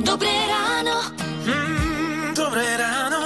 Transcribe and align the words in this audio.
Dobré 0.00 0.30
ráno. 0.46 0.96
Mm, 1.42 2.34
dobré 2.38 2.66
ráno. 2.78 3.20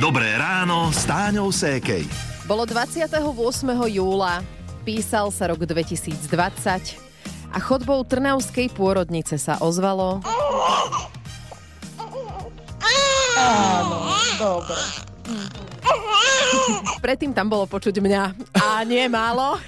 Dobré 0.00 0.28
ráno 0.40 0.88
s 0.88 1.04
Táňou 1.04 1.52
Sékej. 1.52 2.08
Bolo 2.48 2.64
28. 2.64 3.12
júla, 3.92 4.40
písal 4.88 5.28
sa 5.28 5.52
rok 5.52 5.68
2020 5.68 6.24
a 7.52 7.58
chodbou 7.60 8.00
Trnavskej 8.08 8.72
pôrodnice 8.72 9.36
sa 9.36 9.60
ozvalo... 9.60 10.24
Áno, 13.38 14.16
dobre. 14.40 14.80
Predtým 16.98 17.30
tam 17.30 17.46
bolo 17.46 17.70
počuť 17.70 18.02
mňa 18.02 18.22
a 18.58 18.82
nie 18.82 19.06
málo. 19.06 19.58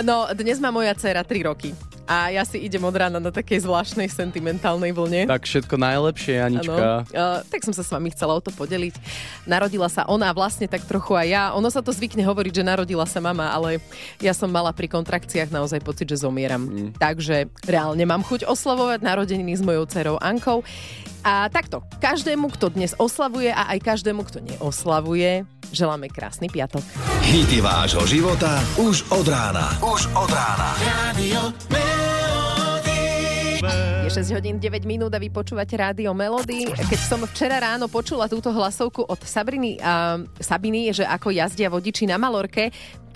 No, 0.00 0.30
dnes 0.32 0.62
má 0.62 0.70
moja 0.70 0.94
dcera 0.94 1.26
3 1.26 1.50
roky. 1.50 1.74
A 2.10 2.26
ja 2.34 2.42
si 2.42 2.58
idem 2.58 2.82
od 2.82 2.90
rána 2.90 3.22
na 3.22 3.30
takej 3.30 3.62
zvláštnej 3.62 4.10
sentimentálnej 4.10 4.90
vlne. 4.90 5.30
Tak 5.30 5.46
všetko 5.46 5.78
najlepšie, 5.78 6.42
Anička. 6.42 7.06
Uh, 7.06 7.38
tak 7.46 7.62
som 7.62 7.70
sa 7.70 7.86
s 7.86 7.90
vami 7.94 8.10
chcela 8.10 8.34
o 8.34 8.42
to 8.42 8.50
podeliť. 8.50 8.98
Narodila 9.46 9.86
sa 9.86 10.02
ona 10.10 10.34
vlastne 10.34 10.66
tak 10.66 10.82
trochu 10.90 11.14
aj 11.14 11.26
ja. 11.30 11.44
Ono 11.54 11.70
sa 11.70 11.78
to 11.78 11.94
zvykne 11.94 12.26
hovoriť, 12.26 12.62
že 12.62 12.64
narodila 12.66 13.06
sa 13.06 13.22
mama, 13.22 13.54
ale 13.54 13.78
ja 14.18 14.34
som 14.34 14.50
mala 14.50 14.74
pri 14.74 14.90
kontrakciách 14.90 15.54
naozaj 15.54 15.86
pocit, 15.86 16.10
že 16.10 16.26
zomieram. 16.26 16.66
Mm. 16.66 16.90
Takže 16.98 17.46
reálne 17.62 18.02
mám 18.02 18.26
chuť 18.26 18.42
oslavovať 18.42 19.06
narodeniny 19.06 19.54
s 19.54 19.62
mojou 19.62 19.86
dcerou 19.86 20.16
Ankou. 20.18 20.66
A 21.20 21.52
takto, 21.52 21.84
každému, 22.00 22.48
kto 22.56 22.72
dnes 22.72 22.96
oslavuje 22.96 23.52
a 23.52 23.68
aj 23.76 23.78
každému, 23.84 24.24
kto 24.24 24.40
neoslavuje, 24.40 25.44
želáme 25.68 26.08
krásny 26.08 26.48
piatok. 26.48 26.80
Hity 27.20 27.60
vášho 27.60 28.08
života 28.08 28.56
už 28.80 29.04
od 29.12 29.28
rána. 29.28 29.68
Už 29.84 30.08
od 30.16 30.30
rána. 30.32 30.72
Radio 30.80 31.52
Je 33.60 34.08
6 34.08 34.32
hodín 34.32 34.56
9 34.56 34.88
minút 34.88 35.12
a 35.12 35.20
vy 35.20 35.28
počúvate 35.28 35.76
rádio 35.76 36.16
Melody. 36.16 36.64
Keď 36.72 37.00
som 37.04 37.20
včera 37.28 37.60
ráno 37.60 37.86
počula 37.92 38.24
túto 38.24 38.48
hlasovku 38.48 39.04
od 39.04 39.20
Sabriny, 39.20 39.76
uh, 39.76 40.24
Sabiny, 40.40 40.90
že 40.96 41.04
ako 41.04 41.28
jazdia 41.28 41.68
vodiči 41.68 42.08
na 42.08 42.16
Malorke, 42.16 42.72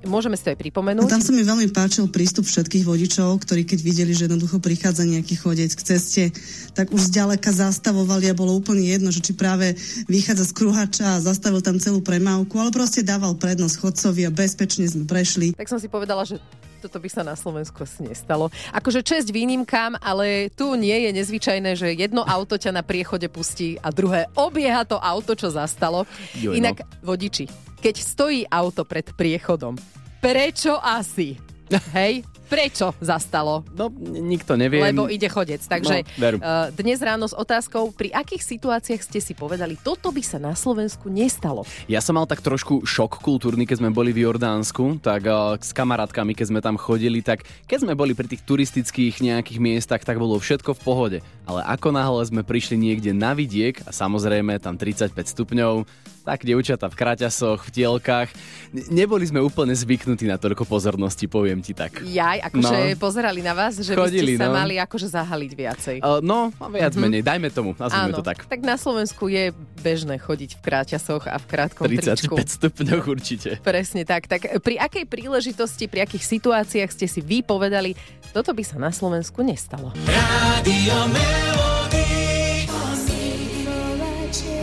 môžeme 0.07 0.37
si 0.39 0.45
to 0.45 0.53
aj 0.53 0.59
pripomenúť. 0.61 1.05
A 1.05 1.13
tam 1.13 1.25
sa 1.25 1.33
mi 1.35 1.43
veľmi 1.45 1.69
páčil 1.73 2.09
prístup 2.09 2.47
všetkých 2.47 2.85
vodičov, 2.87 3.43
ktorí 3.45 3.67
keď 3.69 3.79
videli, 3.83 4.13
že 4.13 4.31
jednoducho 4.31 4.61
prichádza 4.61 5.05
nejaký 5.05 5.35
chodec 5.37 5.73
k 5.73 5.83
ceste, 5.83 6.25
tak 6.73 6.95
už 6.95 7.13
zďaleka 7.13 7.51
zastavovali 7.51 8.31
a 8.31 8.39
bolo 8.39 8.57
úplne 8.57 8.85
jedno, 8.85 9.11
že 9.11 9.25
či 9.25 9.33
práve 9.35 9.77
vychádza 10.07 10.49
z 10.49 10.53
kruhača 10.57 11.07
a 11.19 11.23
zastavil 11.25 11.61
tam 11.65 11.81
celú 11.81 12.01
premávku, 12.01 12.57
ale 12.61 12.71
proste 12.73 13.05
dával 13.05 13.37
prednosť 13.37 13.77
chodcovi 13.81 14.29
a 14.29 14.31
bezpečne 14.33 14.87
sme 14.89 15.05
prešli. 15.05 15.53
Tak 15.57 15.69
som 15.69 15.81
si 15.81 15.89
povedala, 15.91 16.25
že 16.25 16.41
toto 16.85 17.01
by 17.01 17.09
sa 17.09 17.25
na 17.25 17.33
Slovensku 17.33 17.81
asi 17.81 18.05
nestalo. 18.05 18.53
Akože 18.77 19.01
česť 19.01 19.33
výnimkám, 19.33 19.97
ale 20.05 20.53
tu 20.53 20.77
nie 20.77 21.09
je 21.09 21.11
nezvyčajné, 21.17 21.73
že 21.81 21.97
jedno 21.97 22.21
auto 22.21 22.61
ťa 22.61 22.77
na 22.77 22.83
priechode 22.85 23.33
pustí 23.33 23.81
a 23.81 23.89
druhé 23.89 24.29
obieha 24.37 24.85
to 24.85 25.01
auto, 25.01 25.33
čo 25.33 25.49
zastalo. 25.49 26.05
Joj, 26.37 26.53
no. 26.53 26.61
Inak 26.61 26.85
vodiči, 27.01 27.49
keď 27.81 27.95
stojí 27.97 28.45
auto 28.53 28.85
pred 28.85 29.09
priechodom, 29.17 29.81
prečo 30.21 30.77
asi? 30.77 31.41
Hej? 31.97 32.34
Prečo 32.55 32.95
zastalo? 33.01 33.67
No, 33.75 33.91
nikto 34.07 34.55
nevie. 34.55 34.79
Lebo 34.81 35.07
ide 35.07 35.27
chodec. 35.27 35.59
Takže 35.61 36.07
No, 36.07 36.11
veru. 36.17 36.37
uh, 36.39 36.71
dnes 36.71 36.99
ráno 36.99 37.27
s 37.27 37.35
otázkou, 37.35 37.91
pri 37.91 38.15
akých 38.15 38.47
situáciách 38.47 39.03
ste 39.03 39.19
si 39.19 39.35
povedali, 39.35 39.75
toto 39.77 40.09
by 40.09 40.23
sa 40.23 40.39
na 40.39 40.55
Slovensku 40.55 41.11
nestalo? 41.11 41.67
Ja 41.85 41.99
som 41.99 42.15
mal 42.15 42.25
tak 42.25 42.39
trošku 42.41 42.85
šok 42.85 43.19
kultúrny, 43.19 43.65
keď 43.65 43.83
sme 43.83 43.91
boli 43.91 44.15
v 44.15 44.23
Jordánsku, 44.23 45.03
tak 45.03 45.27
uh, 45.27 45.59
s 45.59 45.75
kamarátkami, 45.75 46.31
keď 46.31 46.47
sme 46.47 46.61
tam 46.61 46.77
chodili, 46.77 47.19
tak 47.21 47.43
keď 47.65 47.79
sme 47.83 47.93
boli 47.93 48.15
pri 48.15 48.31
tých 48.31 48.47
turistických 48.47 49.19
nejakých 49.21 49.59
miestach, 49.59 50.01
tak 50.01 50.17
bolo 50.17 50.39
všetko 50.39 50.73
v 50.73 50.81
pohode. 50.81 51.19
Ale 51.45 51.61
ako 51.61 51.91
náhle 51.91 52.23
sme 52.23 52.41
prišli 52.41 52.77
niekde 52.77 53.11
na 53.11 53.35
vidiek, 53.35 53.83
a 53.83 53.91
samozrejme 53.91 54.55
tam 54.57 54.79
35 54.79 55.11
stupňov, 55.11 55.75
tak 56.23 56.41
dievčatá 56.41 56.89
v 56.89 56.97
kraťasoch, 56.97 57.69
v 57.69 57.73
tielkách, 57.75 58.33
ne- 58.73 59.05
neboli 59.05 59.29
sme 59.29 59.45
úplne 59.45 59.77
zvyknutí 59.77 60.25
na 60.25 60.41
toľko 60.41 60.65
pozornosti, 60.65 61.27
poviem 61.27 61.61
ti 61.61 61.77
tak. 61.77 62.01
Jaj, 62.01 62.41
akože 62.45 62.77
No. 62.93 62.97
pozerali 62.97 63.41
na 63.41 63.53
vás, 63.53 63.75
že 63.75 63.93
by 63.93 64.05
Chodili, 64.05 64.37
ste 64.37 64.45
sa 64.45 64.49
no. 64.49 64.57
mali 64.57 64.75
akože 64.77 65.09
zahaliť 65.09 65.53
viacej. 65.53 65.97
Uh, 65.99 66.21
no, 66.21 66.49
viac 66.69 66.93
menej, 66.95 67.21
dajme 67.21 67.49
tomu, 67.49 67.73
nazvime 67.75 68.13
Áno, 68.13 68.17
to 68.17 68.25
tak. 68.25 68.45
tak 68.45 68.61
na 68.61 68.77
Slovensku 68.77 69.27
je 69.27 69.51
bežné 69.81 70.17
chodiť 70.17 70.57
v 70.57 70.61
kráťasoch 70.61 71.25
a 71.25 71.37
v 71.37 71.45
krátkom 71.45 71.85
35 71.87 72.05
tričku. 72.05 72.35
stupňov 72.37 73.01
určite. 73.07 73.51
Presne 73.61 74.05
tak. 74.05 74.27
Tak 74.27 74.61
pri 74.61 74.77
akej 74.77 75.05
príležitosti, 75.05 75.87
pri 75.87 76.05
akých 76.05 76.25
situáciách 76.25 76.91
ste 76.91 77.07
si 77.07 77.21
vy 77.21 77.41
povedali, 77.41 77.97
toto 78.33 78.51
by 78.51 78.63
sa 78.63 78.77
na 78.77 78.91
Slovensku 78.91 79.41
nestalo? 79.41 79.95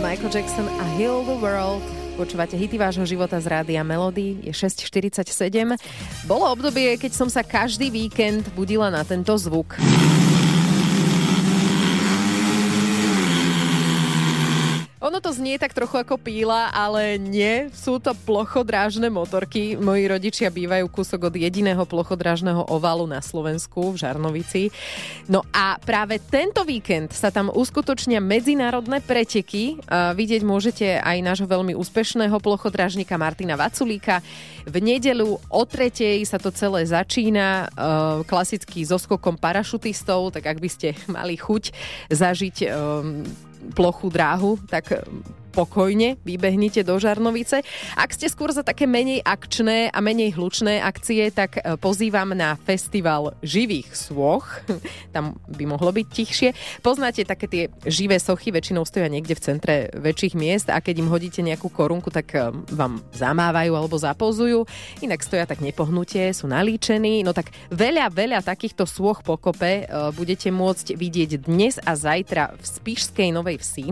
Michael 0.02 0.30
Jackson 0.30 0.68
a 0.68 0.86
Heal 0.98 1.24
the 1.24 1.36
World. 1.36 1.80
Počúvate 2.22 2.54
hity 2.54 2.78
vášho 2.78 3.02
života 3.02 3.42
z 3.42 3.50
rádia 3.50 3.82
Melody. 3.82 4.46
Je 4.46 4.54
6.47. 4.54 5.26
Bolo 6.30 6.54
obdobie, 6.54 6.94
keď 7.02 7.18
som 7.18 7.26
sa 7.34 7.42
každý 7.42 7.90
víkend 7.90 8.46
budila 8.54 8.94
na 8.94 9.02
tento 9.02 9.34
zvuk. 9.42 9.74
To 15.22 15.30
znie 15.30 15.62
tak 15.62 15.78
trochu 15.78 16.02
ako 16.02 16.18
píla, 16.18 16.74
ale 16.74 17.22
nie. 17.22 17.70
Sú 17.78 18.02
to 18.02 18.18
plochodrážne 18.26 19.06
motorky. 19.14 19.78
Moji 19.78 20.10
rodičia 20.10 20.50
bývajú 20.50 20.90
kúsok 20.90 21.30
od 21.30 21.38
jediného 21.38 21.86
plochodrážneho 21.86 22.66
ovalu 22.66 23.06
na 23.06 23.22
Slovensku, 23.22 23.94
v 23.94 24.02
Žarnovici. 24.02 24.74
No 25.30 25.46
a 25.54 25.78
práve 25.78 26.18
tento 26.18 26.66
víkend 26.66 27.14
sa 27.14 27.30
tam 27.30 27.54
uskutočnia 27.54 28.18
medzinárodné 28.18 28.98
preteky. 29.06 29.78
Vidieť 29.94 30.42
môžete 30.42 30.98
aj 30.98 31.18
nášho 31.22 31.46
veľmi 31.46 31.78
úspešného 31.78 32.42
plochodrážnika 32.42 33.14
Martina 33.22 33.54
Vaculíka. 33.54 34.26
V 34.66 34.76
nedelu 34.82 35.38
o 35.38 35.64
tretej 35.70 36.26
sa 36.26 36.42
to 36.42 36.50
celé 36.50 36.82
začína, 36.90 37.70
e, 37.70 38.26
klasicky 38.26 38.82
so 38.90 38.98
skokom 38.98 39.38
parašutistov, 39.38 40.34
tak 40.34 40.50
ak 40.50 40.58
by 40.58 40.70
ste 40.70 40.98
mali 41.06 41.38
chuť 41.38 41.64
zažiť 42.10 42.58
plochú 43.76 44.10
dráhu, 44.10 44.58
tak 44.70 44.94
pokojne 45.52 46.16
vybehnite 46.24 46.82
do 46.88 46.96
Žarnovice. 46.96 47.62
Ak 48.00 48.16
ste 48.16 48.32
skôr 48.32 48.56
za 48.56 48.64
také 48.64 48.88
menej 48.88 49.20
akčné 49.22 49.92
a 49.92 50.00
menej 50.00 50.40
hlučné 50.40 50.80
akcie, 50.80 51.28
tak 51.30 51.60
e, 51.60 51.76
pozývam 51.76 52.32
na 52.32 52.56
festival 52.64 53.36
živých 53.44 53.92
sôch. 53.94 54.48
Tam 55.16 55.36
by 55.52 55.64
mohlo 55.68 55.92
byť 55.92 56.08
tichšie. 56.08 56.50
Poznáte 56.80 57.28
také 57.28 57.46
tie 57.52 57.64
živé 57.84 58.18
sochy, 58.18 58.50
väčšinou 58.56 58.88
stoja 58.88 59.12
niekde 59.12 59.36
v 59.36 59.44
centre 59.44 59.76
väčších 59.92 60.34
miest 60.40 60.68
a 60.72 60.80
keď 60.80 61.04
im 61.04 61.12
hodíte 61.12 61.44
nejakú 61.44 61.68
korunku, 61.68 62.08
tak 62.08 62.32
e, 62.34 62.50
vám 62.72 63.04
zamávajú 63.12 63.76
alebo 63.76 64.00
zapozujú. 64.00 64.64
Inak 65.04 65.22
stoja 65.22 65.44
tak 65.44 65.60
nepohnutie, 65.60 66.32
sú 66.32 66.48
nalíčení. 66.48 67.28
No 67.28 67.36
tak 67.36 67.52
veľa, 67.68 68.08
veľa 68.08 68.40
takýchto 68.40 68.88
sôch 68.88 69.20
pokope 69.28 69.84
e, 69.84 70.10
budete 70.16 70.48
môcť 70.48 70.96
vidieť 70.96 71.44
dnes 71.44 71.76
a 71.84 71.92
zajtra 71.98 72.56
v 72.56 72.64
Spišskej 72.64 73.30
Novej 73.36 73.60
Vsi. 73.60 73.86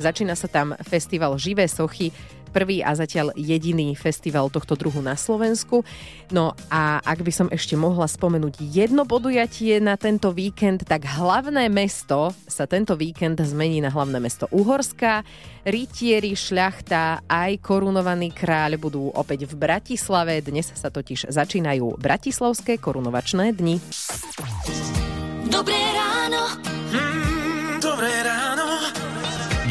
Začína 0.00 0.32
sa 0.34 0.48
tam 0.48 0.72
festival 0.80 1.01
Živé 1.10 1.66
sochy, 1.66 2.12
prvý 2.52 2.84
a 2.84 2.92
zatiaľ 2.92 3.32
jediný 3.32 3.96
festival 3.96 4.52
tohto 4.52 4.76
druhu 4.76 5.00
na 5.00 5.16
Slovensku. 5.16 5.80
No 6.28 6.52
a 6.68 7.00
ak 7.00 7.24
by 7.24 7.32
som 7.32 7.48
ešte 7.48 7.74
mohla 7.74 8.04
spomenúť 8.04 8.60
jedno 8.60 9.08
podujatie 9.08 9.80
na 9.80 9.96
tento 9.96 10.30
víkend, 10.30 10.84
tak 10.84 11.08
hlavné 11.08 11.72
mesto 11.72 12.36
sa 12.44 12.68
tento 12.68 12.92
víkend 12.94 13.40
zmení 13.40 13.80
na 13.80 13.88
hlavné 13.88 14.20
mesto 14.20 14.46
Uhorska. 14.52 15.24
Rytieri, 15.64 16.36
šľachta 16.36 17.24
aj 17.24 17.64
korunovaný 17.64 18.36
kráľ 18.36 18.76
budú 18.76 19.08
opäť 19.16 19.48
v 19.48 19.56
Bratislave. 19.56 20.44
Dnes 20.44 20.68
sa 20.76 20.92
totiž 20.92 21.32
začínajú 21.32 21.96
Bratislavské 21.96 22.76
korunovačné 22.76 23.56
dni. 23.56 23.80
Dobré 25.48 25.80
ráno. 25.96 26.60
Mm. 26.92 27.31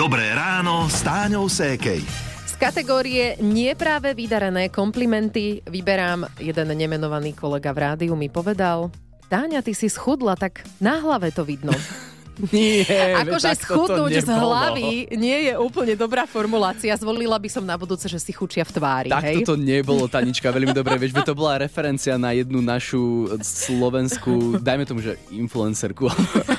Dobré 0.02 0.34
ráno 0.34 0.90
s 0.90 1.06
Táňou 1.06 1.46
Sékej. 1.46 2.02
Z 2.50 2.58
kategórie 2.58 3.38
nie 3.38 3.70
práve 3.78 4.18
vydarené 4.18 4.74
komplimenty 4.74 5.62
vyberám 5.70 6.26
jeden 6.42 6.74
nemenovaný 6.74 7.38
kolega 7.38 7.70
v 7.70 7.86
rádiu 7.86 8.18
mi 8.18 8.26
povedal 8.26 8.90
Táňa, 9.30 9.62
ty 9.62 9.78
si 9.78 9.94
schudla, 9.94 10.34
tak 10.34 10.66
na 10.82 10.98
hlave 10.98 11.30
to 11.30 11.46
vidno. 11.46 11.70
Nie, 12.56 13.22
Akože 13.22 13.54
takto 13.54 13.62
to 13.62 13.74
schudnúť 13.86 14.26
z 14.26 14.30
hlavy 14.30 14.90
nie 15.14 15.52
je 15.52 15.54
úplne 15.58 15.94
dobrá 15.94 16.26
formulácia. 16.26 16.94
Zvolila 16.98 17.38
by 17.38 17.50
som 17.52 17.64
na 17.64 17.78
budúce, 17.78 18.10
že 18.10 18.18
si 18.18 18.34
chučia 18.34 18.66
v 18.66 18.72
tvári. 18.74 19.10
Takto 19.14 19.38
hej? 19.42 19.46
to 19.46 19.56
nebolo, 19.60 20.10
Tanička, 20.10 20.50
veľmi 20.50 20.74
dobre. 20.74 20.98
Vieš, 20.98 21.22
to 21.22 21.38
bola 21.38 21.62
referencia 21.62 22.18
na 22.18 22.34
jednu 22.34 22.60
našu 22.60 23.30
slovenskú, 23.46 24.58
dajme 24.58 24.90
tomu, 24.90 25.06
že 25.06 25.22
influencerku, 25.30 26.10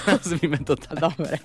nazvime 0.07 0.63
to 0.63 0.79
tak. 0.79 0.99
Dobre. 1.03 1.43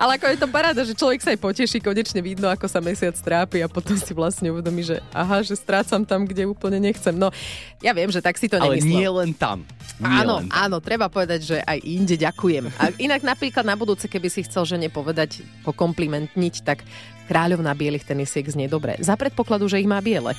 Ale 0.00 0.16
ako 0.16 0.26
je 0.32 0.38
to 0.40 0.48
paráda, 0.48 0.80
že 0.82 0.96
človek 0.96 1.20
sa 1.20 1.30
aj 1.36 1.40
poteší, 1.40 1.78
konečne 1.84 2.24
vidno, 2.24 2.48
ako 2.48 2.66
sa 2.66 2.80
mesiac 2.80 3.12
trápi 3.20 3.60
a 3.60 3.68
potom 3.68 3.94
si 3.94 4.12
vlastne 4.16 4.48
uvedomí, 4.48 4.80
že 4.80 5.04
aha, 5.12 5.44
že 5.44 5.54
strácam 5.54 6.02
tam, 6.08 6.24
kde 6.24 6.48
úplne 6.48 6.80
nechcem. 6.80 7.12
No, 7.12 7.28
ja 7.84 7.92
viem, 7.92 8.08
že 8.08 8.24
tak 8.24 8.40
si 8.40 8.48
to 8.48 8.56
Ale 8.56 8.80
nemyslel. 8.80 8.88
nie 8.88 9.08
len 9.08 9.30
tam. 9.36 9.58
Nie 10.00 10.24
Áno, 10.24 10.40
len 10.40 10.48
tam. 10.48 10.56
áno, 10.66 10.76
treba 10.80 11.06
povedať, 11.12 11.40
že 11.44 11.56
aj 11.62 11.78
inde 11.84 12.16
ďakujem. 12.16 12.64
A 12.80 12.90
inak 12.96 13.20
napríklad 13.42 13.66
na 13.66 13.74
budúce, 13.74 14.06
keby 14.06 14.30
si 14.30 14.46
chcel 14.46 14.62
žene 14.62 14.86
povedať, 14.86 15.42
pokomplimentniť, 15.66 16.54
tak 16.62 16.86
kráľovná 17.26 17.74
bielých 17.74 18.06
tenisiek 18.06 18.46
znie 18.46 18.70
dobre. 18.70 18.94
Za 19.02 19.18
predpokladu, 19.18 19.66
že 19.66 19.82
ich 19.82 19.90
má 19.90 19.98
biele. 19.98 20.30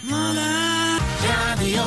Rádio 1.20 1.84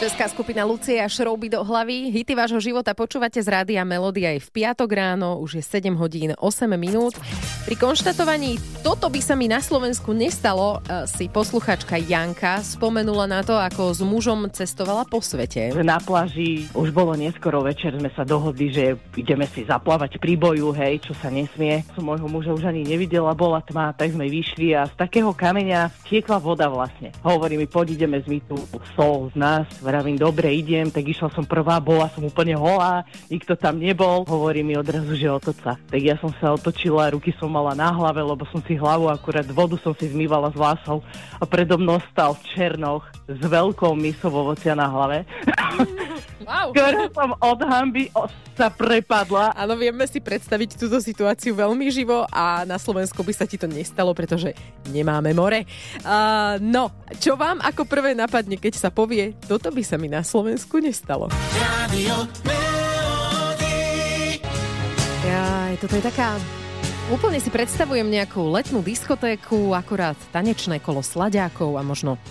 Česká 0.00 0.32
skupina 0.32 0.64
Lucia 0.64 1.04
Šrouby 1.04 1.52
do 1.52 1.60
hlavy. 1.60 2.08
Hity 2.08 2.32
vášho 2.32 2.56
života 2.56 2.96
počúvate 2.96 3.36
z 3.36 3.44
rádia 3.44 3.84
Melody 3.84 4.24
aj 4.24 4.48
v 4.48 4.48
piatok 4.48 4.88
ráno, 4.96 5.36
už 5.44 5.60
je 5.60 5.62
7 5.76 5.92
hodín 5.92 6.32
8 6.40 6.72
minút. 6.80 7.20
Pri 7.68 7.76
konštatovaní 7.76 8.56
toto 8.80 9.12
by 9.12 9.20
sa 9.20 9.36
mi 9.36 9.44
na 9.44 9.60
Slovensku 9.60 10.16
nestalo, 10.16 10.80
eh, 10.88 11.04
si 11.04 11.28
posluchačka 11.28 12.00
Janka 12.00 12.64
spomenula 12.64 13.28
na 13.28 13.44
to, 13.44 13.52
ako 13.52 13.92
s 13.92 14.00
mužom 14.00 14.48
cestovala 14.48 15.04
po 15.04 15.20
svete. 15.20 15.68
Na 15.84 16.00
pláži 16.00 16.64
už 16.72 16.96
bolo 16.96 17.12
neskoro 17.12 17.60
večer, 17.60 17.92
sme 17.92 18.08
sa 18.16 18.24
dohodli, 18.24 18.72
že 18.72 18.96
ideme 19.20 19.44
si 19.52 19.68
zaplávať 19.68 20.16
pri 20.16 20.32
boju, 20.40 20.72
hej, 20.80 21.04
čo 21.04 21.12
sa 21.12 21.28
nesmie. 21.28 21.84
Som 21.92 22.08
môjho 22.08 22.24
muža 22.24 22.56
už 22.56 22.64
ani 22.64 22.88
nevidela, 22.88 23.36
bola 23.36 23.60
tma, 23.60 23.92
tak 23.92 24.16
sme 24.16 24.32
vyšli 24.32 24.72
a 24.72 24.88
z 24.88 24.96
takého 24.96 25.36
kameňa 25.36 25.92
tiekla 26.08 26.40
voda 26.40 26.72
vlastne. 26.72 27.12
Hovorí 27.20 27.60
mi, 27.60 27.68
poď 27.68 28.00
ideme 28.00 28.16
zmyť 28.24 28.42
tú 28.48 28.56
sol 28.96 29.28
z 29.28 29.36
nás. 29.36 29.68
Vravím, 29.90 30.14
dobre, 30.14 30.54
idem, 30.54 30.86
tak 30.86 31.02
išla 31.02 31.34
som 31.34 31.42
prvá, 31.42 31.82
bola 31.82 32.06
som 32.14 32.22
úplne 32.22 32.54
holá, 32.54 33.02
nikto 33.26 33.58
tam 33.58 33.82
nebol. 33.82 34.22
Hovorí 34.22 34.62
mi 34.62 34.78
odrazu, 34.78 35.18
že 35.18 35.26
otoca. 35.26 35.74
Tak 35.74 35.98
ja 35.98 36.14
som 36.22 36.30
sa 36.38 36.54
otočila, 36.54 37.10
ruky 37.10 37.34
som 37.34 37.50
mala 37.50 37.74
na 37.74 37.90
hlave, 37.90 38.22
lebo 38.22 38.46
som 38.54 38.62
si 38.62 38.78
hlavu 38.78 39.10
akurát 39.10 39.50
vodu 39.50 39.74
som 39.82 39.90
si 39.98 40.06
zmývala 40.06 40.54
z 40.54 40.62
vlasov 40.62 41.02
a 41.34 41.42
predo 41.42 41.74
mnou 41.74 41.98
stal 42.14 42.38
v 42.38 42.42
černoch 42.54 43.02
s 43.26 43.42
veľkou 43.42 43.98
misou 43.98 44.30
ovocia 44.30 44.78
na 44.78 44.86
hlave. 44.86 45.26
Wow. 46.40 46.72
ktorá 46.72 47.12
som 47.12 47.30
od 47.36 47.60
hamby 47.68 48.08
sa 48.56 48.72
prepadla. 48.72 49.52
Áno, 49.52 49.76
vieme 49.76 50.04
si 50.08 50.20
predstaviť 50.20 50.80
túto 50.80 50.96
situáciu 51.00 51.52
veľmi 51.52 51.88
živo 51.92 52.24
a 52.32 52.64
na 52.64 52.80
Slovensku 52.80 53.20
by 53.20 53.32
sa 53.36 53.44
ti 53.44 53.60
to 53.60 53.68
nestalo, 53.68 54.16
pretože 54.16 54.56
nemáme 54.88 55.36
more. 55.36 55.68
Uh, 56.00 56.56
no, 56.60 56.92
čo 57.20 57.36
vám 57.36 57.60
ako 57.60 57.84
prvé 57.84 58.16
napadne, 58.16 58.56
keď 58.56 58.76
sa 58.76 58.88
povie, 58.88 59.36
toto 59.44 59.68
by 59.68 59.82
sa 59.84 60.00
mi 60.00 60.08
na 60.08 60.24
Slovensku 60.24 60.80
nestalo? 60.80 61.28
Rádio 61.56 62.24
Jaj, 65.20 65.76
toto 65.78 65.94
je 65.94 66.04
taká... 66.04 66.40
Úplne 67.10 67.42
si 67.42 67.50
predstavujem 67.50 68.06
nejakú 68.06 68.38
letnú 68.54 68.86
diskotéku, 68.86 69.74
akurát 69.74 70.14
tanečné 70.30 70.78
kolo 70.78 71.02
slaďákov 71.02 71.74
a 71.74 71.82
možno 71.82 72.22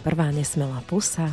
prvá 0.00 0.32
nesmelá 0.32 0.80
pusa. 0.88 1.28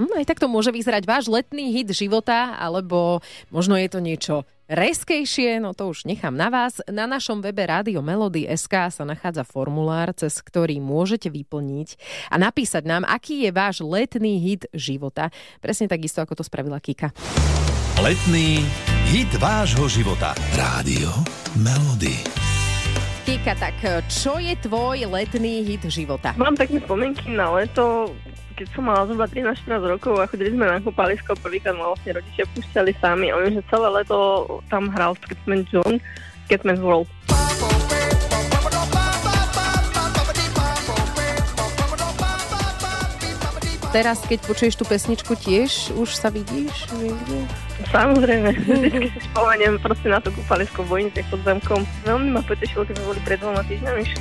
Hm, 0.00 0.16
aj 0.16 0.24
tak 0.32 0.40
to 0.40 0.48
môže 0.48 0.72
vyzerať 0.72 1.04
váš 1.04 1.28
letný 1.28 1.76
hit 1.76 1.92
života, 1.92 2.56
alebo 2.56 3.20
možno 3.52 3.76
je 3.76 3.88
to 3.92 4.00
niečo 4.00 4.48
reskejšie, 4.64 5.60
no 5.60 5.76
to 5.76 5.92
už 5.92 6.08
nechám 6.08 6.32
na 6.32 6.48
vás. 6.48 6.80
Na 6.88 7.04
našom 7.04 7.44
webe 7.44 7.60
Rádio 7.68 8.00
Melody 8.00 8.48
SK 8.48 8.88
sa 8.88 9.04
nachádza 9.04 9.44
formulár, 9.44 10.16
cez 10.16 10.40
ktorý 10.40 10.80
môžete 10.80 11.28
vyplniť 11.28 12.00
a 12.32 12.40
napísať 12.40 12.88
nám, 12.88 13.04
aký 13.04 13.44
je 13.44 13.50
váš 13.52 13.84
letný 13.84 14.40
hit 14.40 14.64
života. 14.72 15.28
Presne 15.60 15.84
takisto, 15.84 16.24
ako 16.24 16.40
to 16.40 16.48
spravila 16.48 16.80
Kika. 16.80 17.12
Letný 18.00 18.64
hit 19.12 19.28
vášho 19.36 19.84
života. 19.84 20.32
Rádio 20.56 21.12
Melody. 21.60 22.16
Kika, 23.28 23.52
tak 23.52 23.76
čo 24.08 24.40
je 24.40 24.56
tvoj 24.64 25.04
letný 25.12 25.60
hit 25.60 25.84
života? 25.92 26.32
Mám 26.40 26.56
také 26.56 26.80
spomienky 26.80 27.28
na 27.36 27.52
leto, 27.52 28.16
keď 28.60 28.76
som 28.76 28.84
mala 28.84 29.08
zhruba 29.08 29.24
13-14 29.24 29.92
rokov 29.96 30.20
a 30.20 30.28
chodili 30.28 30.52
sme 30.52 30.68
na 30.68 30.84
kúpalisko, 30.84 31.32
prvýkrát 31.40 31.72
ma 31.72 31.96
vlastne 31.96 32.20
rodičia 32.20 32.44
púšťali 32.52 32.92
sami. 33.00 33.32
Oni, 33.32 33.56
že 33.56 33.64
celé 33.72 33.88
leto 33.88 34.44
tam 34.68 34.92
hral 34.92 35.16
Skatman 35.24 35.64
John, 35.72 35.96
Skatman 36.44 36.76
World. 36.84 37.08
Teraz, 43.96 44.20
keď 44.28 44.38
počuješ 44.44 44.76
tú 44.76 44.84
pesničku 44.84 45.32
tiež, 45.40 45.96
už 45.96 46.12
sa 46.12 46.28
vidíš 46.28 46.92
niekde? 47.00 47.69
Samozrejme, 47.88 48.52
vždy 48.92 49.08
si 49.08 49.20
spomeniem 49.32 49.80
proste 49.80 50.12
na 50.12 50.20
to 50.20 50.28
kúpalisko 50.28 50.84
v 50.84 50.88
Vojnice 50.92 51.24
pod 51.32 51.40
zamkom. 51.40 51.80
Veľmi 52.04 52.28
ma 52.36 52.42
potešilo, 52.44 52.84
keď 52.84 52.94
sme 53.00 53.06
boli 53.16 53.20
pred 53.24 53.38
dvoma 53.40 53.62
týždňami 53.64 54.02
v 54.04 54.12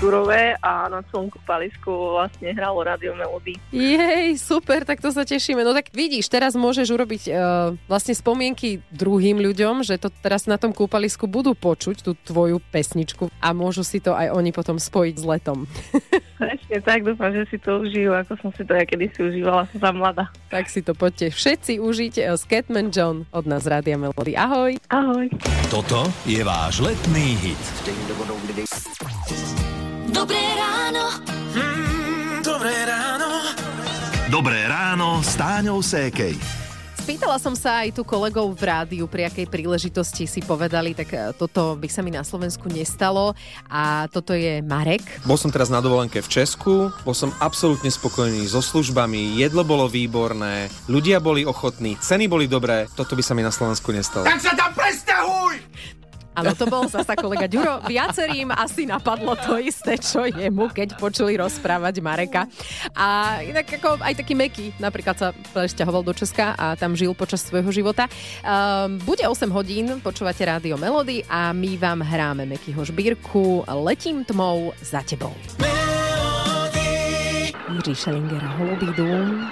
a 0.63 0.71
na 0.88 1.03
celom 1.11 1.27
kúpalisku 1.27 1.91
vlastne 2.15 2.56
hralo 2.56 2.79
Radio 2.88 3.11
Melody. 3.19 3.59
Jej, 3.75 4.39
super, 4.39 4.88
tak 4.88 5.03
to 5.03 5.11
sa 5.11 5.27
tešíme. 5.27 5.59
No 5.67 5.75
tak 5.75 5.91
vidíš, 5.91 6.31
teraz 6.31 6.56
môžeš 6.56 6.88
urobiť 6.95 7.23
uh, 7.27 7.35
vlastne 7.91 8.15
spomienky 8.15 8.79
druhým 8.94 9.44
ľuďom, 9.44 9.83
že 9.83 10.00
to 10.00 10.07
teraz 10.23 10.47
na 10.47 10.56
tom 10.56 10.71
kúpalisku 10.71 11.27
budú 11.27 11.51
počuť 11.51 12.06
tú 12.06 12.11
tvoju 12.15 12.63
pesničku 12.71 13.27
a 13.44 13.51
môžu 13.51 13.83
si 13.83 14.00
to 14.00 14.15
aj 14.15 14.31
oni 14.31 14.56
potom 14.56 14.79
spojiť 14.79 15.15
s 15.19 15.25
letom. 15.27 15.67
Presne 16.39 16.77
tak, 16.79 17.03
dúfam, 17.03 17.35
že 17.35 17.44
si 17.51 17.59
to 17.59 17.83
užijú, 17.83 18.15
ako 18.15 18.39
som 18.39 18.50
si 18.56 18.63
to 18.63 18.71
ja 18.71 18.88
kedysi 18.88 19.19
užívala, 19.19 19.67
som 19.75 19.91
mladá. 19.91 20.31
Tak 20.47 20.71
si 20.71 20.79
to 20.79 20.95
poďte 20.95 21.35
všetci 21.35 21.83
užiť. 21.83 22.13
Uh, 22.23 22.39
Skatman 22.39 22.95
John 22.95 23.27
od 23.35 23.48
nás 23.49 23.65
z 23.65 23.73
Rádia 23.73 23.97
Melody. 23.97 24.37
Ahoj. 24.37 24.77
Ahoj. 24.89 25.25
Toto 25.73 26.05
je 26.29 26.39
váš 26.45 26.79
letný 26.85 27.33
hit. 27.41 27.63
Dobré 30.13 30.43
ráno. 30.53 31.03
Mm, 31.57 32.45
Dobré 32.45 32.75
ráno. 32.85 33.29
Dobré 34.29 34.69
ráno 34.69 35.25
s 35.25 35.33
Táňou 35.33 35.81
Sékej. 35.81 36.58
Spýtala 37.09 37.41
som 37.41 37.57
sa 37.57 37.81
aj 37.81 37.97
tu 37.97 38.06
kolegov 38.06 38.53
v 38.53 38.69
rádiu, 38.69 39.09
pri 39.09 39.25
akej 39.25 39.50
príležitosti 39.50 40.29
si 40.29 40.45
povedali, 40.45 40.94
tak 40.94 41.09
uh, 41.09 41.33
toto 41.33 41.73
by 41.73 41.89
sa 41.89 42.06
mi 42.06 42.13
na 42.13 42.21
Slovensku 42.21 42.69
nestalo. 42.69 43.33
A 43.65 44.06
toto 44.13 44.38
je 44.38 44.61
Marek. 44.61 45.01
Bol 45.25 45.33
som 45.33 45.50
teraz 45.50 45.73
na 45.73 45.81
dovolenke 45.81 46.21
v 46.21 46.29
Česku, 46.29 46.94
bol 47.01 47.17
som 47.17 47.33
absolútne 47.41 47.89
spokojný 47.89 48.45
so 48.45 48.61
službami, 48.61 49.41
jedlo 49.41 49.65
bolo 49.65 49.89
výborné, 49.89 50.69
ľudia 50.85 51.17
boli 51.17 51.50
ochotní, 51.50 51.97
ceny 51.97 52.29
boli 52.29 52.45
dobré, 52.45 52.85
toto 52.94 53.17
by 53.17 53.25
sa 53.25 53.33
mi 53.33 53.41
na 53.41 53.50
Slovensku 53.50 53.89
nestalo. 53.89 54.29
Áno, 56.35 56.51
to 56.55 56.65
bol 56.69 56.85
zasa 56.87 57.17
kolega 57.17 57.49
Ďuro. 57.49 57.83
Viacerým 57.89 58.53
asi 58.53 58.85
napadlo 58.85 59.35
to 59.35 59.59
isté, 59.59 59.97
čo 59.99 60.23
jemu, 60.29 60.71
keď 60.71 60.95
počuli 60.95 61.35
rozprávať 61.35 61.99
Mareka. 61.99 62.45
A 62.95 63.39
inak 63.43 63.67
ako 63.79 63.99
aj 63.99 64.13
taký 64.19 64.33
Meky, 64.37 64.65
napríklad 64.77 65.15
sa 65.17 65.27
presťahoval 65.51 66.05
do 66.05 66.13
Česka 66.13 66.55
a 66.55 66.79
tam 66.79 66.95
žil 66.95 67.11
počas 67.17 67.43
svojho 67.43 67.69
života. 67.73 68.07
Um, 68.45 69.01
bude 69.03 69.25
8 69.25 69.49
hodín, 69.51 69.99
počúvate 69.99 70.45
rádio 70.45 70.77
Melody 70.77 71.25
a 71.27 71.51
my 71.51 71.75
vám 71.75 71.99
hráme 72.06 72.44
Mekyho 72.45 72.85
šbírku 72.85 73.65
Letím 73.68 74.23
tmou 74.23 74.71
za 74.80 75.01
tebou. 75.04 75.33
Jiří 77.69 77.95
Šelinger, 77.95 78.44
Holubý 78.44 78.87
dům. 78.97 79.51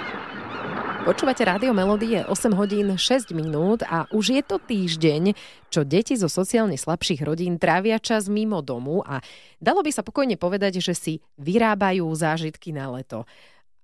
Počúvate 0.98 1.46
Rádio 1.46 1.70
Melody, 1.70 2.18
je 2.18 2.26
8 2.26 2.58
hodín 2.58 2.98
6 2.98 3.30
minút 3.30 3.86
a 3.86 4.10
už 4.10 4.34
je 4.34 4.42
to 4.42 4.58
týždeň, 4.58 5.38
čo 5.70 5.86
deti 5.86 6.18
zo 6.18 6.26
sociálne 6.26 6.74
slabších 6.74 7.22
rodín 7.22 7.62
trávia 7.62 8.02
čas 8.02 8.26
mimo 8.26 8.58
domu 8.66 9.06
a 9.06 9.22
dalo 9.62 9.86
by 9.86 9.94
sa 9.94 10.02
pokojne 10.02 10.34
povedať, 10.34 10.82
že 10.82 10.98
si 10.98 11.22
vyrábajú 11.38 12.10
zážitky 12.10 12.74
na 12.74 12.90
leto. 12.90 13.22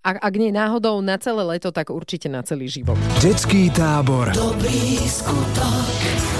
A 0.04 0.20
ak 0.20 0.36
nie 0.36 0.52
náhodou 0.52 1.00
na 1.00 1.16
celé 1.16 1.56
leto, 1.56 1.72
tak 1.72 1.88
určite 1.88 2.28
na 2.28 2.42
celý 2.42 2.68
život. 2.68 2.98
Detský 3.22 3.72
tábor. 3.72 4.34
Minimálne 4.34 6.33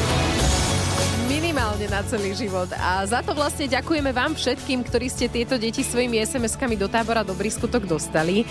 na 1.95 2.03
celý 2.03 2.35
život. 2.35 2.67
A 2.75 3.07
za 3.07 3.23
to 3.23 3.39
vlastne 3.39 3.71
ďakujeme 3.71 4.11
vám 4.11 4.35
všetkým, 4.35 4.83
ktorí 4.83 5.07
ste 5.07 5.31
tieto 5.31 5.55
deti 5.55 5.87
svojimi 5.87 6.19
SMS-kami 6.27 6.75
do 6.75 6.91
tábora 6.91 7.23
Dobrý 7.23 7.47
skutok 7.47 7.87
dostali. 7.87 8.43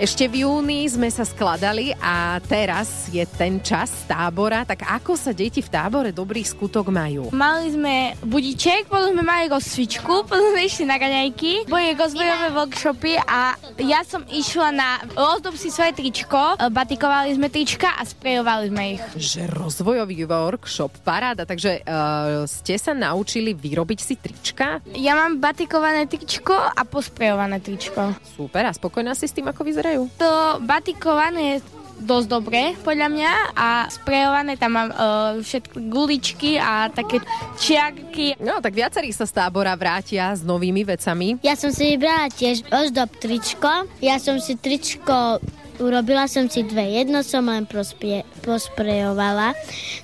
Ešte 0.00 0.32
v 0.32 0.48
júni 0.48 0.88
sme 0.88 1.12
sa 1.12 1.28
skladali 1.28 1.92
a 2.00 2.40
teraz 2.48 3.12
je 3.12 3.20
ten 3.36 3.60
čas 3.60 3.92
tábora. 4.08 4.64
Tak 4.64 4.88
ako 4.88 5.12
sa 5.12 5.36
deti 5.36 5.60
v 5.60 5.68
tábore 5.68 6.08
Dobrý 6.08 6.40
skutok 6.40 6.88
majú? 6.88 7.28
Mali 7.36 7.68
sme 7.68 8.16
budiček, 8.24 8.88
potom 8.88 9.12
sme 9.12 9.20
mali 9.20 9.52
rozcvičku, 9.52 10.24
potom 10.24 10.56
sme 10.56 10.64
išli 10.64 10.88
na 10.88 10.96
raňajky, 10.96 11.68
boli 11.68 11.92
rozvojové 11.92 12.48
workshopy 12.48 13.12
a 13.28 13.60
ja 13.76 14.00
som 14.08 14.24
išla 14.24 14.72
na 14.72 15.04
rozdob 15.12 15.52
si 15.60 15.68
svoje 15.68 15.92
tričko, 15.92 16.56
batikovali 16.72 17.36
sme 17.36 17.52
trička 17.52 17.92
a 17.92 18.00
sprejovali 18.00 18.72
sme 18.72 18.82
ich. 18.96 19.04
Že 19.20 19.52
rozvojový 19.52 20.24
workshop, 20.24 20.96
paráda. 21.04 21.44
Takže 21.44 21.84
uh, 21.84 22.48
ste 22.48 22.79
sa 22.80 22.96
naučili 22.96 23.52
vyrobiť 23.52 23.98
si 24.00 24.16
trička? 24.16 24.80
Ja 24.96 25.12
mám 25.12 25.36
batikované 25.36 26.08
tričko 26.08 26.56
a 26.56 26.80
posprejované 26.88 27.60
tričko. 27.60 28.16
Super, 28.24 28.64
a 28.64 28.72
spokojná 28.72 29.12
si 29.12 29.28
s 29.28 29.36
tým, 29.36 29.52
ako 29.52 29.60
vyzerajú? 29.68 30.08
To 30.16 30.64
batikované 30.64 31.60
dosť 32.00 32.26
dobré, 32.32 32.72
podľa 32.80 33.08
mňa. 33.12 33.32
A 33.52 33.68
sprejované 33.92 34.56
tam 34.56 34.72
mám 34.72 34.88
uh, 34.90 35.36
všetky 35.38 35.76
guličky 35.92 36.50
a 36.56 36.88
také 36.88 37.20
čiarky. 37.60 38.40
No, 38.40 38.58
tak 38.64 38.72
viacerí 38.72 39.12
sa 39.12 39.28
z 39.28 39.36
tábora 39.36 39.76
vrátia 39.76 40.32
s 40.32 40.40
novými 40.40 40.82
vecami. 40.82 41.36
Ja 41.44 41.54
som 41.54 41.68
si 41.70 41.94
vybrala 41.94 42.32
tiež 42.32 42.64
ozdob 42.72 43.12
tričko. 43.20 43.84
Ja 44.00 44.16
som 44.16 44.40
si 44.40 44.56
tričko 44.56 45.38
Urobila 45.80 46.28
som 46.28 46.44
si 46.52 46.60
dve. 46.60 46.92
Jedno 46.92 47.24
som 47.24 47.48
len 47.48 47.64
prospie, 47.64 48.20
posprejovala, 48.44 49.56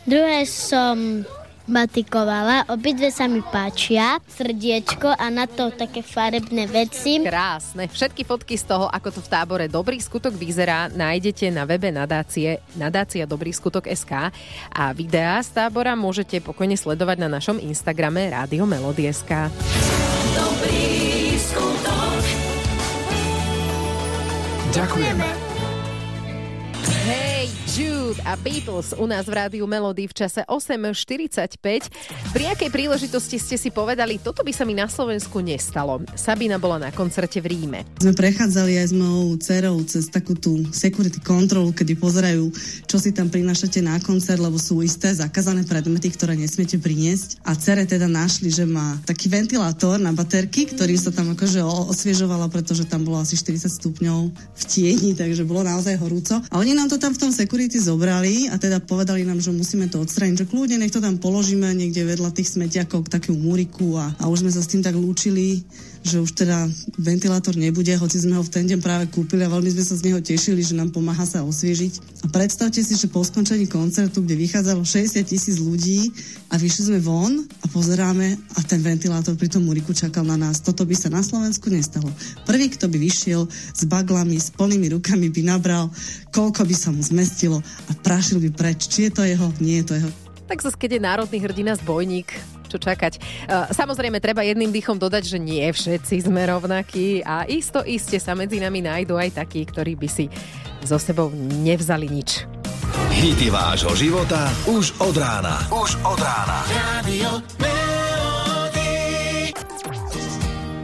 druhé 0.09 0.49
som 0.49 1.21
batikovala. 1.66 2.66
Obidve 2.70 3.11
sa 3.11 3.26
mi 3.26 3.42
páčia, 3.42 4.18
srdiečko 4.26 5.12
a 5.12 5.26
na 5.28 5.44
to 5.50 5.75
také 5.75 6.00
farebné 6.00 6.70
veci. 6.70 7.20
Krásne. 7.23 7.90
Všetky 7.90 8.23
fotky 8.23 8.54
z 8.56 8.64
toho, 8.66 8.87
ako 8.88 9.08
to 9.12 9.20
v 9.23 9.28
tábore 9.28 9.66
Dobrý 9.66 9.99
skutok 9.99 10.32
vyzerá, 10.35 10.88
nájdete 10.90 11.50
na 11.50 11.66
webe 11.68 11.90
nadácie 11.90 12.62
nadácia 12.78 13.26
Dobrý 13.26 13.50
skutok 13.50 13.90
SK 13.90 14.30
a 14.73 14.85
videá 14.94 15.42
z 15.42 15.52
tábora 15.52 15.99
môžete 15.99 16.38
pokojne 16.40 16.78
sledovať 16.78 17.18
na 17.20 17.28
našom 17.28 17.58
Instagrame 17.58 18.30
Rádio 18.30 18.64
Melody.sk. 18.64 19.50
Dobrý 20.35 21.35
skutok. 21.37 22.23
Ďakujeme. 24.76 25.46
Jude 27.76 28.16
a 28.25 28.40
Beatles 28.40 28.97
u 28.97 29.04
nás 29.04 29.28
v 29.28 29.37
rádiu 29.37 29.68
Melody 29.68 30.09
v 30.09 30.16
čase 30.16 30.40
8.45. 30.49 31.61
Pri 32.33 32.45
akej 32.49 32.73
príležitosti 32.73 33.37
ste 33.37 33.61
si 33.61 33.68
povedali, 33.68 34.16
toto 34.16 34.40
by 34.40 34.49
sa 34.49 34.64
mi 34.64 34.73
na 34.73 34.88
Slovensku 34.88 35.45
nestalo? 35.45 36.00
Sabina 36.16 36.56
bola 36.56 36.80
na 36.80 36.88
koncerte 36.88 37.37
v 37.45 37.52
Ríme. 37.52 37.85
Sme 38.00 38.16
prechádzali 38.16 38.80
aj 38.80 38.87
s 38.88 38.95
mojou 38.97 39.37
dcerou 39.37 39.76
cez 39.85 40.09
takú 40.09 40.33
tú 40.33 40.64
security 40.73 41.21
kontrolu, 41.21 41.68
kedy 41.76 42.00
pozerajú, 42.00 42.49
čo 42.88 42.97
si 42.97 43.12
tam 43.12 43.28
prinášate 43.28 43.85
na 43.85 44.00
koncert, 44.00 44.40
lebo 44.40 44.56
sú 44.56 44.80
isté 44.80 45.12
zakázané 45.12 45.68
predmety, 45.68 46.09
ktoré 46.09 46.33
nesmiete 46.33 46.80
priniesť. 46.80 47.45
A 47.45 47.52
cere 47.61 47.85
teda 47.85 48.09
našli, 48.09 48.49
že 48.49 48.64
má 48.64 48.97
taký 49.04 49.28
ventilátor 49.28 50.00
na 50.00 50.16
baterky, 50.16 50.64
ktorý 50.64 50.97
sa 50.97 51.12
tam 51.12 51.37
akože 51.37 51.61
osviežovala, 51.92 52.49
pretože 52.49 52.88
tam 52.88 53.04
bolo 53.04 53.21
asi 53.21 53.37
40 53.37 53.68
stupňov 53.68 54.33
v 54.33 54.62
tieni, 54.64 55.12
takže 55.12 55.45
bolo 55.45 55.61
naozaj 55.61 56.00
horúco. 56.00 56.40
A 56.49 56.56
oni 56.56 56.73
nám 56.73 56.88
to 56.88 56.97
tam 56.97 57.12
v 57.12 57.21
tom 57.21 57.28
security 57.28 57.65
zobrali 57.75 58.46
a 58.46 58.54
teda 58.54 58.78
povedali 58.78 59.26
nám, 59.26 59.42
že 59.42 59.50
musíme 59.50 59.90
to 59.90 59.99
odstrániť, 59.99 60.46
že 60.46 60.49
kľudne 60.49 60.78
nech 60.78 60.94
to 60.94 61.02
tam 61.02 61.18
položíme 61.18 61.66
niekde 61.75 62.06
vedľa 62.06 62.30
tých 62.30 62.54
smetiakov 62.54 63.11
k 63.11 63.12
takému 63.18 63.35
múriku 63.35 63.99
a, 63.99 64.14
a 64.23 64.30
už 64.30 64.46
sme 64.46 64.54
sa 64.54 64.62
s 64.62 64.70
tým 64.70 64.87
tak 64.87 64.94
lúčili, 64.94 65.66
že 66.06 66.22
už 66.22 66.32
teda 66.38 66.70
ventilátor 66.94 67.58
nebude, 67.58 67.90
hoci 67.98 68.22
sme 68.22 68.38
ho 68.38 68.42
v 68.46 68.52
ten 68.54 68.64
deň 68.64 68.78
práve 68.78 69.04
kúpili 69.10 69.42
a 69.42 69.50
veľmi 69.50 69.75
sme 69.75 69.84
sa 69.84 69.98
z 69.98 70.06
neho 70.06 70.22
tešili, 70.22 70.62
že 70.62 70.78
nám 70.78 70.94
pomáha 70.94 71.26
sa 71.26 71.42
osviežiť. 71.42 72.22
A 72.22 72.26
predstavte 72.30 72.78
si, 72.78 72.94
že 72.94 73.10
po 73.10 73.26
skončení 73.26 73.66
koncertu, 73.66 74.22
kde 74.22 74.38
vychádzalo 74.38 74.86
60 74.86 75.26
tisíc 75.26 75.58
ľudí 75.58 76.14
a 76.48 76.56
vyšli 76.56 76.94
sme 76.94 76.98
von 77.02 77.42
a 77.42 77.66
pozeráme 77.66 78.38
a 78.54 78.60
ten 78.62 78.78
ventilátor 78.78 79.34
pri 79.34 79.50
tom 79.50 79.66
múriku 79.66 79.90
čakal 79.90 80.22
na 80.22 80.38
nás. 80.38 80.62
Toto 80.62 80.86
by 80.86 80.94
sa 80.94 81.10
na 81.10 81.26
Slovensku 81.26 81.66
nestalo. 81.66 82.06
Prvý, 82.46 82.70
kto 82.70 82.86
by 82.86 82.96
vyšiel 83.02 83.50
s 83.50 83.82
baglami, 83.90 84.38
s 84.38 84.54
plnými 84.54 84.94
rukami 84.94 85.26
by 85.34 85.42
nabral, 85.42 85.90
koľko 86.30 86.62
by 86.62 86.75
sa 86.78 86.94
mu 86.94 87.02
zmestilo 87.02 87.58
a 87.60 87.92
prašil 88.06 88.38
by 88.46 88.50
preč. 88.54 88.86
Či 88.86 89.10
je 89.10 89.12
to 89.12 89.22
jeho? 89.26 89.50
Nie 89.58 89.82
je 89.82 89.86
to 89.90 89.94
jeho. 89.98 90.10
Tak 90.46 90.62
zase, 90.62 90.78
keď 90.78 91.02
národný 91.02 91.42
hrdina 91.42 91.75
zbojník, 91.75 92.30
čo 92.76 92.92
čakať. 92.92 93.16
Uh, 93.49 93.73
samozrejme, 93.73 94.21
treba 94.21 94.45
jedným 94.45 94.68
dýchom 94.68 95.00
dodať, 95.00 95.25
že 95.25 95.38
nie 95.40 95.64
všetci 95.64 96.28
sme 96.28 96.45
rovnakí 96.45 97.25
a 97.25 97.49
isto 97.49 97.80
iste 97.80 98.21
sa 98.21 98.37
medzi 98.37 98.61
nami 98.61 98.85
nájdú 98.85 99.16
aj 99.16 99.40
takí, 99.40 99.64
ktorí 99.64 99.97
by 99.97 100.09
si 100.12 100.28
so 100.85 101.00
sebou 101.00 101.33
nevzali 101.33 102.12
nič. 102.12 102.45
Hity 103.16 103.49
vášho 103.49 103.97
života 103.97 104.52
už 104.68 104.92
od 105.00 105.16
rána. 105.16 105.64
Už 105.73 105.97
od 106.04 106.21
rána. 106.21 106.68
Radio 106.68 107.40
Melody. 107.56 108.92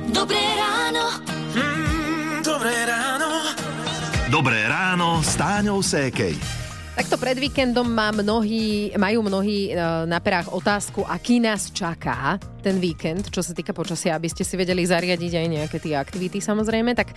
Dobré 0.08 0.40
ráno. 0.56 1.04
Mm, 1.52 2.40
dobré 2.40 2.76
ráno. 2.88 3.28
Dobré 4.32 4.64
ráno 4.64 5.20
s 5.20 5.36
Táňou 5.36 5.84
Sékej. 5.84 6.51
Takto 6.92 7.16
pred 7.16 7.40
víkendom 7.40 7.88
má 7.88 8.12
mnohí, 8.12 8.92
majú 9.00 9.24
mnohí 9.24 9.72
e, 9.72 9.80
na 10.04 10.20
perách 10.20 10.52
otázku, 10.52 11.00
aký 11.08 11.40
nás 11.40 11.72
čaká 11.72 12.36
ten 12.60 12.78
víkend, 12.78 13.32
čo 13.32 13.40
sa 13.42 13.56
týka 13.56 13.72
počasia, 13.72 14.14
aby 14.14 14.28
ste 14.28 14.44
si 14.44 14.54
vedeli 14.60 14.84
zariadiť 14.84 15.32
aj 15.34 15.46
nejaké 15.48 15.78
tie 15.80 15.96
aktivity 15.96 16.44
samozrejme. 16.44 16.92
Tak 16.92 17.08
e, 17.08 17.14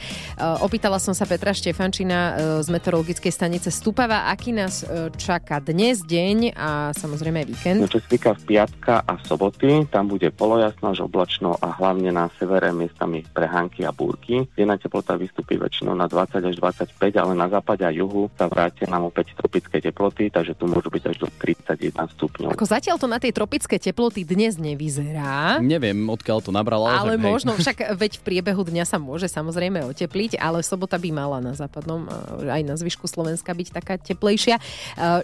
opýtala 0.64 0.96
som 0.96 1.12
sa 1.12 1.28
Petra 1.28 1.52
Štefančina 1.52 2.18
e, 2.18 2.32
z 2.64 2.72
meteorologickej 2.72 3.28
stanice 3.36 3.68
Stupava, 3.68 4.32
aký 4.32 4.56
nás 4.56 4.88
čaká 5.20 5.60
dnes 5.60 6.08
deň 6.08 6.56
a 6.56 6.96
samozrejme 6.96 7.44
víkend. 7.44 7.84
No, 7.84 7.92
čo 7.92 8.00
sa 8.00 8.08
týka 8.08 8.32
piatka 8.48 9.04
a 9.04 9.20
soboty, 9.28 9.92
tam 9.92 10.08
bude 10.08 10.32
polojasno 10.32 10.96
až 10.96 11.04
oblačno 11.04 11.60
a 11.60 11.76
hlavne 11.76 12.16
na 12.16 12.32
severe 12.40 12.72
miestami 12.72 13.28
prehánky 13.28 13.84
a 13.84 13.92
búrky. 13.92 14.48
Denná 14.56 14.80
teplota 14.80 15.20
vystúpi 15.20 15.60
väčšinou 15.60 16.00
na 16.00 16.08
20 16.08 16.48
až 16.48 16.56
25, 16.64 16.96
ale 17.20 17.36
na 17.36 17.52
západe 17.52 17.84
a 17.84 17.92
juhu 17.92 18.32
sa 18.40 18.48
vrátia 18.48 18.88
nám 18.88 19.12
opäť 19.12 19.36
tropické 19.36 19.65
teploty, 19.70 20.30
takže 20.30 20.54
tu 20.58 20.70
môžu 20.70 20.90
byť 20.90 21.04
až 21.10 21.18
do 21.24 21.28
31 21.42 21.96
stupňov. 22.16 22.50
Ako 22.54 22.66
zatiaľ 22.66 22.96
to 23.00 23.08
na 23.10 23.18
tej 23.22 23.32
tropické 23.34 23.82
teploty 23.82 24.28
dnes 24.28 24.58
nevyzerá. 24.60 25.62
Neviem, 25.62 26.08
odkiaľ 26.10 26.44
to 26.44 26.52
nabralo. 26.54 26.86
Ale 26.86 27.16
tak 27.16 27.24
hej. 27.24 27.26
možno, 27.26 27.52
však 27.56 27.78
veď 27.98 28.12
v 28.20 28.24
priebehu 28.24 28.62
dňa 28.62 28.86
sa 28.86 28.98
môže 29.02 29.26
samozrejme 29.32 29.86
otepliť, 29.90 30.38
ale 30.38 30.62
sobota 30.66 31.00
by 31.00 31.10
mala 31.14 31.38
na 31.42 31.54
západnom 31.58 32.06
e, 32.06 32.50
aj 32.50 32.62
na 32.66 32.76
zvyšku 32.76 33.06
Slovenska 33.10 33.52
byť 33.54 33.68
taká 33.74 33.96
teplejšia. 33.98 34.60
E, 34.60 34.62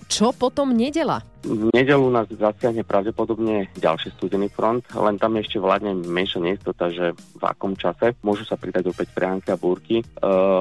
Čo 0.07 0.31
potom 0.31 0.73
nedela? 0.73 1.21
V 1.41 1.73
nedelu 1.73 2.05
nás 2.13 2.29
zasiahne 2.29 2.85
pravdepodobne 2.85 3.65
ďalší 3.73 4.13
studený 4.13 4.53
front, 4.53 4.85
len 4.93 5.17
tam 5.17 5.33
ešte 5.41 5.57
vládne 5.57 6.05
menšia 6.05 6.37
neistota, 6.37 6.93
že 6.93 7.17
v 7.17 7.43
akom 7.43 7.73
čase 7.73 8.13
môžu 8.21 8.45
sa 8.45 8.61
pridať 8.61 8.93
opäť 8.93 9.09
prianky 9.17 9.49
a 9.49 9.57
búrky. 9.57 10.01
E, 10.01 10.05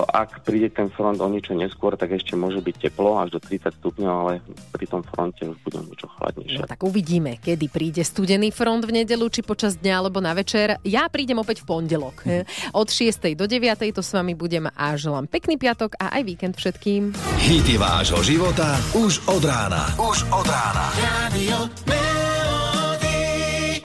ak 0.09 0.41
príde 0.41 0.73
ten 0.73 0.89
front 0.89 1.21
o 1.21 1.29
niečo 1.29 1.53
neskôr, 1.53 2.01
tak 2.01 2.17
ešte 2.17 2.33
môže 2.33 2.65
byť 2.65 2.89
teplo 2.89 3.21
až 3.21 3.37
do 3.37 3.41
30 3.45 3.77
stupňov, 3.77 4.15
ale 4.25 4.33
pri 4.73 4.87
tom 4.89 5.05
fronte 5.05 5.45
už 5.45 5.61
bude 5.61 5.85
niečo 5.85 6.09
chladnejšie. 6.17 6.65
No 6.65 6.71
tak 6.71 6.81
uvidíme, 6.81 7.37
kedy 7.37 7.67
príde 7.69 8.01
studený 8.01 8.49
front 8.49 8.89
v 8.89 9.05
nedelu, 9.05 9.29
či 9.29 9.45
počas 9.45 9.77
dňa 9.77 9.95
alebo 10.01 10.25
na 10.25 10.33
večer. 10.33 10.81
Ja 10.89 11.13
prídem 11.13 11.45
opäť 11.45 11.61
v 11.61 11.77
pondelok. 11.77 12.25
Mhm. 12.25 12.73
Od 12.73 12.89
6. 12.89 13.37
do 13.37 13.45
9. 13.45 13.93
to 13.93 14.01
s 14.01 14.17
vami 14.17 14.33
budem 14.33 14.65
a 14.73 14.97
želám 14.97 15.29
pekný 15.29 15.61
piatok 15.61 16.01
a 16.01 16.17
aj 16.17 16.23
víkend 16.25 16.55
všetkým. 16.57 17.13
Hity 17.37 17.77
vášho 17.77 18.25
života 18.25 18.81
už 18.97 19.21
od 19.29 19.45
rána. 19.45 19.93
Už 20.01 20.25
od 20.33 20.47
rána. 20.49 20.70
Radio 20.73 21.69
Melody. 21.87 22.00